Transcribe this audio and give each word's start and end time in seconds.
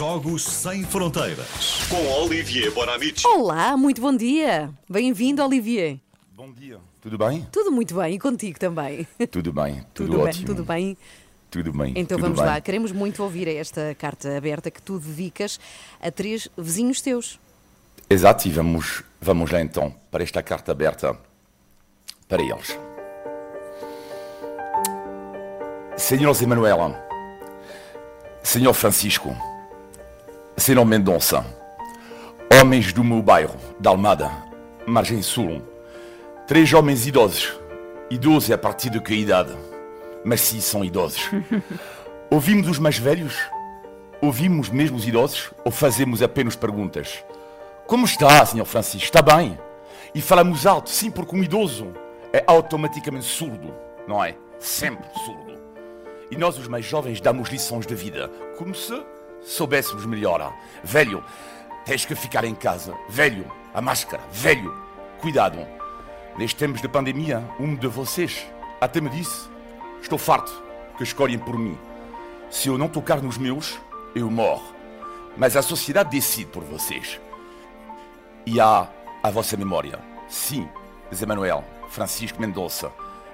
Jogos 0.00 0.44
Sem 0.44 0.82
Fronteiras. 0.82 1.86
Com 1.90 2.22
Olivier 2.22 2.72
Bonamici. 2.72 3.26
Olá, 3.26 3.76
muito 3.76 4.00
bom 4.00 4.16
dia. 4.16 4.70
Bem-vindo, 4.88 5.44
Olivier. 5.44 5.98
Bom 6.34 6.50
dia. 6.50 6.78
Tudo 7.02 7.18
bem? 7.18 7.46
Tudo 7.52 7.70
muito 7.70 7.94
bem 7.94 8.14
e 8.14 8.18
contigo 8.18 8.58
também. 8.58 9.06
Tudo 9.30 9.52
bem. 9.52 9.84
Tudo, 9.92 10.12
bem, 10.12 10.20
ótimo. 10.22 10.46
tudo 10.46 10.64
bem. 10.64 10.96
Tudo 11.50 11.72
bem. 11.74 11.90
Então 11.90 12.16
tudo 12.16 12.22
vamos 12.22 12.38
bem. 12.38 12.46
lá, 12.46 12.58
queremos 12.62 12.92
muito 12.92 13.22
ouvir 13.22 13.46
esta 13.48 13.94
carta 13.94 14.34
aberta 14.38 14.70
que 14.70 14.80
tu 14.80 14.98
dedicas 14.98 15.60
a 16.00 16.10
três 16.10 16.48
vizinhos 16.56 17.02
teus. 17.02 17.38
Exato, 18.08 18.48
e 18.48 18.50
vamos, 18.50 19.04
vamos 19.20 19.50
lá 19.50 19.60
então 19.60 19.94
para 20.10 20.24
esta 20.24 20.42
carta 20.42 20.72
aberta 20.72 21.14
para 22.26 22.42
eles. 22.42 22.78
Senhor 25.98 26.32
Zé 26.32 26.46
Manuela, 26.46 26.98
Senhor 28.42 28.72
Francisco, 28.72 29.36
Senhor 30.60 30.84
Mendonça, 30.84 31.42
homens 32.60 32.92
do 32.92 33.02
meu 33.02 33.22
bairro, 33.22 33.56
da 33.78 33.88
Almada, 33.88 34.30
Margem 34.86 35.22
Sul, 35.22 35.62
três 36.46 36.70
homens 36.74 37.06
idosos, 37.06 37.58
idosos 38.10 38.50
a 38.50 38.58
partir 38.58 38.90
de 38.90 39.00
que 39.00 39.14
idade? 39.14 39.56
Mas 40.22 40.42
sim, 40.42 40.60
são 40.60 40.84
idosos. 40.84 41.30
Ouvimos 42.30 42.68
os 42.68 42.78
mais 42.78 42.98
velhos? 42.98 43.38
Ouvimos 44.20 44.68
mesmo 44.68 44.98
os 44.98 45.08
idosos? 45.08 45.50
Ou 45.64 45.72
fazemos 45.72 46.22
apenas 46.22 46.54
perguntas? 46.54 47.24
Como 47.86 48.04
está, 48.04 48.44
Senhor 48.44 48.66
Francisco? 48.66 49.06
Está 49.06 49.22
bem? 49.22 49.58
E 50.14 50.20
falamos 50.20 50.66
alto, 50.66 50.90
sim, 50.90 51.10
porque 51.10 51.34
um 51.34 51.42
idoso 51.42 51.88
é 52.34 52.44
automaticamente 52.46 53.24
surdo, 53.24 53.74
não 54.06 54.22
é? 54.22 54.36
Sempre 54.58 55.08
surdo. 55.24 55.58
E 56.30 56.36
nós, 56.36 56.58
os 56.58 56.68
mais 56.68 56.84
jovens, 56.84 57.18
damos 57.18 57.48
lições 57.48 57.86
de 57.86 57.94
vida, 57.94 58.30
como 58.58 58.74
se 58.74 59.02
soubéssemos 59.42 60.06
melhor. 60.06 60.52
Velho, 60.82 61.24
tens 61.84 62.04
que 62.04 62.14
ficar 62.14 62.44
em 62.44 62.54
casa. 62.54 62.94
Velho, 63.08 63.50
a 63.74 63.80
máscara. 63.80 64.22
Velho, 64.32 64.74
cuidado. 65.20 65.58
Nestes 66.36 66.58
tempos 66.58 66.80
de 66.80 66.88
pandemia, 66.88 67.44
um 67.58 67.74
de 67.74 67.86
vocês 67.86 68.46
até 68.80 69.00
me 69.00 69.10
disse: 69.10 69.48
Estou 70.00 70.18
farto 70.18 70.52
que 70.96 71.02
escolhem 71.02 71.38
por 71.38 71.58
mim. 71.58 71.76
Se 72.50 72.68
eu 72.68 72.78
não 72.78 72.88
tocar 72.88 73.20
nos 73.20 73.38
meus, 73.38 73.78
eu 74.14 74.30
morro. 74.30 74.74
Mas 75.36 75.56
a 75.56 75.62
sociedade 75.62 76.10
decide 76.10 76.50
por 76.50 76.64
vocês. 76.64 77.20
E 78.44 78.60
há 78.60 78.88
a 79.22 79.30
vossa 79.30 79.56
memória. 79.56 79.98
Sim, 80.28 80.68
Zé 81.14 81.26
Manuel, 81.26 81.64
Francisco 81.88 82.40
Mendonça. 82.40 82.90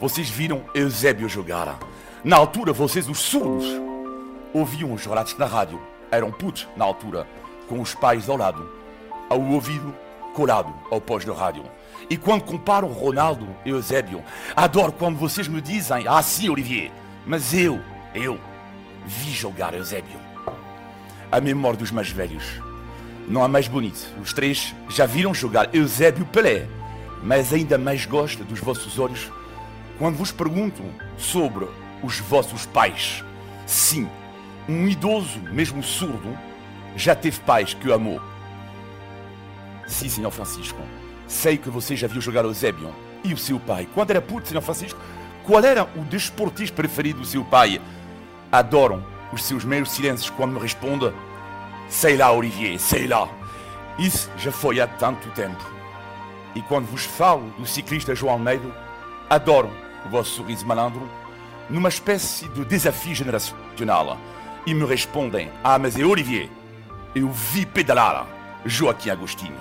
Vocês 0.00 0.28
viram 0.28 0.64
Eusébio 0.74 1.28
jogar. 1.28 1.78
Na 2.22 2.36
altura, 2.36 2.72
vocês, 2.72 3.08
os 3.08 3.18
surdos, 3.18 3.66
ouviam 4.52 4.92
os 4.92 5.04
relatos 5.04 5.36
na 5.36 5.46
rádio. 5.46 5.80
Eram 6.10 6.30
putos 6.32 6.66
na 6.76 6.84
altura, 6.84 7.26
com 7.68 7.80
os 7.80 7.94
pais 7.94 8.28
ao 8.28 8.36
lado, 8.36 8.70
ao 9.28 9.40
ouvido 9.40 9.94
colado 10.34 10.72
ao 10.90 11.00
pós 11.00 11.24
da 11.24 11.34
rádio. 11.34 11.64
E 12.08 12.16
quando 12.16 12.44
comparam 12.44 12.88
Ronaldo 12.88 13.48
e 13.64 13.70
Eusébio, 13.70 14.22
adoro 14.56 14.92
quando 14.92 15.18
vocês 15.18 15.48
me 15.48 15.60
dizem, 15.60 16.06
ah 16.08 16.22
sim, 16.22 16.48
Olivier, 16.48 16.90
mas 17.26 17.52
eu, 17.52 17.80
eu, 18.14 18.38
vi 19.04 19.30
jogar 19.30 19.74
Eusébio. 19.74 20.18
A 21.30 21.40
memória 21.40 21.78
dos 21.78 21.90
mais 21.90 22.10
velhos. 22.10 22.44
Não 23.26 23.42
há 23.42 23.48
mais 23.48 23.68
bonito. 23.68 24.08
Os 24.22 24.32
três 24.32 24.74
já 24.88 25.04
viram 25.04 25.34
jogar 25.34 25.74
Eusébio 25.74 26.24
Pelé. 26.24 26.66
Mas 27.22 27.52
ainda 27.52 27.76
mais 27.76 28.06
gosto 28.06 28.44
dos 28.44 28.60
vossos 28.60 28.98
olhos 28.98 29.30
quando 29.98 30.16
vos 30.16 30.30
pergunto 30.30 30.82
sobre 31.18 31.68
os 32.02 32.20
vossos 32.20 32.64
pais. 32.64 33.24
Sim, 33.66 34.08
um 34.68 34.86
idoso, 34.86 35.40
mesmo 35.50 35.82
surdo, 35.82 36.36
já 36.94 37.14
teve 37.14 37.40
pais 37.40 37.74
que 37.74 37.88
o 37.88 37.94
amou. 37.94 38.20
Sim, 39.86 40.08
senhor 40.08 40.30
Francisco. 40.30 40.80
Sei 41.26 41.56
que 41.56 41.70
você 41.70 41.96
já 41.96 42.06
viu 42.06 42.20
jogar 42.20 42.44
Eusébio. 42.44 42.94
E 43.24 43.32
o 43.32 43.38
seu 43.38 43.58
pai? 43.58 43.88
Quando 43.94 44.10
era 44.10 44.20
puto, 44.20 44.48
senhor 44.48 44.60
Francisco, 44.60 45.00
qual 45.44 45.64
era 45.64 45.84
o 45.96 46.04
desportista 46.04 46.76
preferido 46.76 47.20
do 47.20 47.26
seu 47.26 47.44
pai? 47.44 47.80
Adoram 48.52 49.04
os 49.32 49.42
seus 49.42 49.64
meros 49.64 49.90
silêncios 49.90 50.30
quando 50.30 50.52
me 50.52 50.60
responde 50.60 51.12
Sei 51.88 52.16
lá, 52.18 52.30
Olivier, 52.30 52.78
sei 52.78 53.06
lá. 53.06 53.28
Isso 53.98 54.30
já 54.36 54.52
foi 54.52 54.78
há 54.80 54.86
tanto 54.86 55.30
tempo. 55.30 55.64
E 56.54 56.62
quando 56.62 56.86
vos 56.86 57.04
falo 57.04 57.50
do 57.58 57.66
ciclista 57.66 58.14
João 58.14 58.34
Almeida, 58.34 58.68
adoro 59.28 59.70
o 60.04 60.10
vosso 60.10 60.30
sorriso 60.36 60.66
malandro, 60.66 61.08
numa 61.68 61.88
espécie 61.88 62.46
de 62.48 62.64
desafio 62.64 63.14
generacional. 63.14 64.18
E 64.68 64.74
me 64.74 64.84
respondem: 64.84 65.50
Ah, 65.64 65.78
mas 65.78 65.98
é 65.98 66.04
Olivier, 66.04 66.50
eu 67.14 67.30
vi 67.30 67.64
pedalar 67.64 68.26
Joaquim 68.66 69.08
Agostinho. 69.08 69.56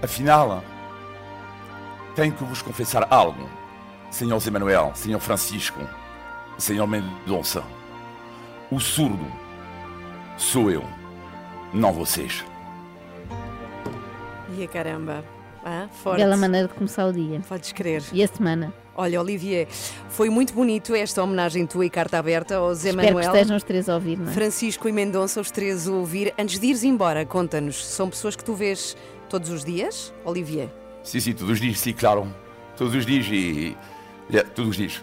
Afinal, 0.00 0.62
tenho 2.14 2.32
que 2.32 2.44
vos 2.44 2.62
confessar 2.62 3.08
algo, 3.10 3.50
Senhor 4.08 4.38
Zé 4.38 4.52
Manuel, 4.52 4.92
Senhor 4.94 5.18
Francisco, 5.18 5.80
Senhor 6.56 6.86
Mendonça. 6.86 7.64
O 8.70 8.78
surdo 8.78 9.26
sou 10.36 10.70
eu, 10.70 10.84
não 11.72 11.92
vocês. 11.92 12.44
E 14.56 14.64
caramba, 14.68 15.24
ah, 15.64 15.88
forte. 16.02 16.18
Bela 16.18 16.36
maneira 16.36 16.68
de 16.68 16.74
começar 16.74 17.06
o 17.06 17.12
dia. 17.12 17.40
Podes 17.48 17.72
crer. 17.72 18.02
E 18.12 18.22
a 18.22 18.28
semana. 18.28 18.72
Olha, 18.96 19.20
Olivier, 19.20 19.68
foi 20.08 20.28
muito 20.28 20.52
bonito 20.52 20.92
esta 20.94 21.22
homenagem 21.22 21.64
tua 21.66 21.86
e 21.86 21.90
carta 21.90 22.18
aberta 22.18 22.56
ao 22.56 22.74
Zé 22.74 22.88
Espero 22.90 23.06
que 23.06 23.14
Manuel. 23.14 23.32
estejam 23.32 23.56
os 23.56 23.62
três 23.62 23.88
a 23.88 23.94
ouvir, 23.94 24.18
não 24.18 24.28
é? 24.28 24.34
Francisco 24.34 24.88
e 24.88 24.92
Mendonça, 24.92 25.40
os 25.40 25.50
três 25.52 25.86
a 25.86 25.92
ouvir. 25.92 26.34
Antes 26.36 26.58
de 26.58 26.66
ires 26.66 26.82
embora, 26.82 27.24
conta-nos, 27.24 27.86
são 27.86 28.10
pessoas 28.10 28.34
que 28.34 28.42
tu 28.42 28.54
vês 28.54 28.96
todos 29.28 29.50
os 29.50 29.64
dias, 29.64 30.12
Olivier? 30.24 30.68
Sim, 31.04 31.20
sim, 31.20 31.32
todos 31.32 31.52
os 31.52 31.60
dias, 31.60 31.78
sim, 31.78 31.92
claro. 31.92 32.26
Todos 32.76 32.94
os 32.94 33.06
dias 33.06 33.26
e. 33.30 33.76
Yeah, 34.30 34.50
todos 34.50 34.70
os 34.70 34.76
dias. 34.76 35.02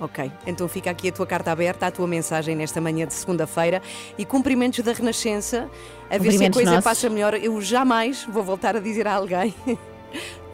Ok, 0.00 0.32
então 0.46 0.66
fica 0.66 0.90
aqui 0.90 1.08
a 1.10 1.12
tua 1.12 1.26
carta 1.26 1.52
aberta, 1.52 1.86
a 1.86 1.90
tua 1.90 2.06
mensagem 2.06 2.56
nesta 2.56 2.80
manhã 2.80 3.06
de 3.06 3.12
segunda-feira 3.12 3.82
e 4.16 4.24
cumprimentos 4.24 4.82
da 4.82 4.92
Renascença, 4.92 5.68
a 6.08 6.16
ver 6.16 6.32
se 6.32 6.44
a 6.44 6.50
coisa 6.50 6.70
nossos. 6.70 6.84
passa 6.84 7.10
melhor. 7.10 7.34
Eu 7.34 7.60
jamais 7.60 8.24
vou 8.24 8.42
voltar 8.42 8.74
a 8.74 8.80
dizer 8.80 9.06
a 9.06 9.14
alguém, 9.14 9.54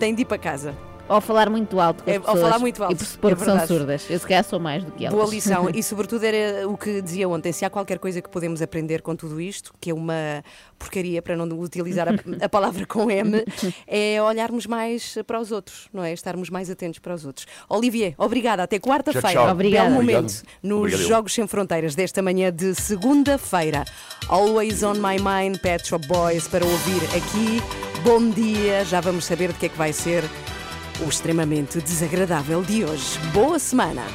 tem 0.00 0.12
de 0.12 0.22
ir 0.22 0.24
para 0.24 0.38
casa. 0.38 0.85
Ou 1.08 1.20
falar 1.20 1.48
muito 1.48 1.78
alto 1.78 2.02
com 2.02 2.10
as 2.10 2.16
É, 2.16 2.18
ou 2.18 2.24
pessoas 2.24 2.42
falar 2.42 2.58
muito 2.58 2.82
alto, 2.82 2.94
e 2.94 2.96
pressupor 2.96 3.32
é 3.32 3.34
que 3.36 3.44
são 3.44 3.66
surdas. 3.66 4.10
Eu 4.10 4.18
se 4.18 4.26
calhar 4.26 4.44
sou 4.44 4.58
mais 4.58 4.82
do 4.82 4.90
que 4.90 5.04
elas. 5.04 5.16
Boa 5.16 5.28
lição 5.30 5.70
e 5.74 5.82
sobretudo 5.82 6.24
era 6.24 6.68
o 6.68 6.76
que 6.76 7.00
dizia 7.00 7.28
ontem, 7.28 7.52
se 7.52 7.64
há 7.64 7.70
qualquer 7.70 7.98
coisa 7.98 8.20
que 8.20 8.28
podemos 8.28 8.60
aprender 8.60 9.02
com 9.02 9.14
tudo 9.14 9.40
isto, 9.40 9.72
que 9.80 9.90
é 9.90 9.94
uma 9.94 10.42
porcaria 10.78 11.22
para 11.22 11.36
não 11.36 11.46
utilizar 11.60 12.08
a, 12.08 12.12
a 12.44 12.48
palavra 12.48 12.84
com 12.86 13.10
M, 13.10 13.44
é 13.86 14.20
olharmos 14.20 14.66
mais 14.66 15.16
para 15.26 15.40
os 15.40 15.52
outros, 15.52 15.88
não 15.92 16.02
é? 16.02 16.12
Estarmos 16.12 16.50
mais 16.50 16.70
atentos 16.70 16.98
para 16.98 17.14
os 17.14 17.24
outros. 17.24 17.46
Olivier, 17.68 18.14
obrigada, 18.18 18.62
até 18.64 18.78
quarta-feira. 18.78 19.50
Obrigada. 19.52 19.88
Belo 19.90 20.00
Obrigado. 20.00 20.22
momento 20.22 20.42
nos 20.62 20.78
Obrigado. 20.78 21.08
Jogos 21.08 21.34
Sem 21.34 21.46
Fronteiras 21.46 21.94
desta 21.94 22.20
manhã 22.22 22.52
de 22.52 22.74
segunda-feira. 22.74 23.84
Always 24.28 24.82
on 24.82 24.94
my 24.94 25.18
mind, 25.18 25.58
Pet 25.58 25.86
Shop 25.86 26.04
Boys, 26.06 26.48
para 26.48 26.64
ouvir 26.64 27.02
aqui. 27.16 27.62
Bom 28.02 28.30
dia, 28.30 28.84
já 28.84 29.00
vamos 29.00 29.24
saber 29.24 29.52
de 29.52 29.58
que 29.58 29.66
é 29.66 29.68
que 29.68 29.78
vai 29.78 29.92
ser 29.92 30.22
o 31.04 31.08
extremamente 31.08 31.80
desagradável 31.80 32.62
de 32.62 32.84
hoje. 32.84 33.18
Boa 33.32 33.58
semana! 33.58 34.06